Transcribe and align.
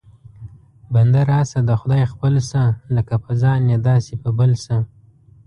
بنده 0.93 1.21
راشه 1.31 1.59
د 1.65 1.71
خدای 1.79 2.03
خپل 2.13 2.33
شه، 2.49 2.63
لکه 2.95 3.15
په 3.23 3.31
ځان 3.41 3.61
یې 3.71 3.77
داسې 3.89 4.13
په 4.23 4.29
بل 4.37 4.51
شه 4.63 4.77